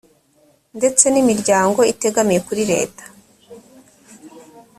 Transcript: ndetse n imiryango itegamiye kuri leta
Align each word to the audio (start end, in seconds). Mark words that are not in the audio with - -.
ndetse 0.77 1.03
n 1.09 1.15
imiryango 1.23 1.79
itegamiye 1.93 2.39
kuri 2.47 2.61
leta 2.71 3.03